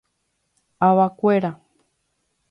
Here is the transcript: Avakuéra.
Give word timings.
Avakuéra. 0.87 1.51